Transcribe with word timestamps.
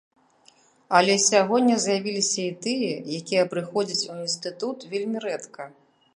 Але 0.99 1.17
сягоння 1.25 1.75
з'явіліся 1.83 2.41
і 2.47 2.47
тыя, 2.65 2.93
якія 3.19 3.43
прыходзяць 3.53 4.07
у 4.17 4.21
інстытут 4.27 4.77
вельмі 4.97 5.17
рэдка. 5.29 5.63